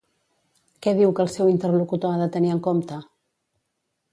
[0.85, 2.99] Què diu que el seu interlocutor ha de tenir en compte?